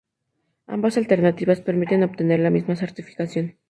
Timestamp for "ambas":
0.65-0.97